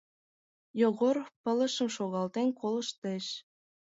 [0.81, 3.25] Йогор пылышым шогалтен колыштеш.